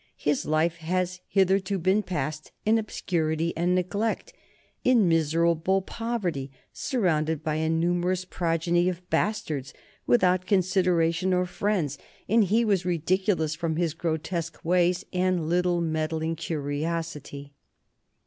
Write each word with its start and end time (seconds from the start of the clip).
His 0.17 0.47
life 0.47 0.77
has 0.77 1.19
hitherto 1.27 1.77
been 1.77 2.01
passed 2.01 2.51
in 2.65 2.79
obscurity 2.79 3.55
and 3.55 3.75
neglect, 3.75 4.33
in 4.83 5.07
miserable 5.07 5.83
poverty, 5.83 6.49
surrounded 6.73 7.43
by 7.43 7.57
a 7.57 7.69
numerous 7.69 8.25
progeny 8.25 8.89
of 8.89 9.07
bastards, 9.11 9.75
without 10.07 10.47
consideration 10.47 11.33
or 11.35 11.45
friends, 11.45 11.99
and 12.27 12.45
he 12.45 12.65
was 12.65 12.83
ridiculous 12.83 13.53
from 13.53 13.75
his 13.75 13.93
grotesque 13.93 14.65
ways 14.65 15.05
and 15.13 15.47
little, 15.47 15.81
meddling 15.81 16.35
curiosity." 16.35 17.53